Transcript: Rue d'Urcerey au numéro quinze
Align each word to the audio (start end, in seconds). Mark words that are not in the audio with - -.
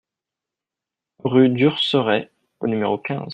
Rue 1.23 1.49
d'Urcerey 1.49 2.31
au 2.59 2.65
numéro 2.65 2.97
quinze 2.97 3.29